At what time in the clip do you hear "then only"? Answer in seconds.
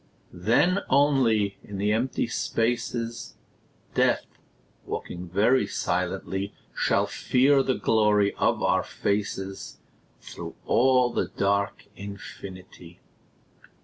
0.33-1.59